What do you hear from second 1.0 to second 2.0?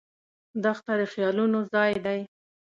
خیالونو ځای